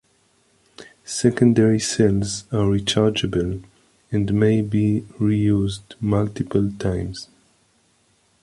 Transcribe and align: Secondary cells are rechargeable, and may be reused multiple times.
Secondary 1.05 1.79
cells 1.79 2.45
are 2.51 2.65
rechargeable, 2.65 3.63
and 4.11 4.33
may 4.33 4.63
be 4.63 5.01
reused 5.19 5.93
multiple 6.01 6.71
times. 6.79 7.29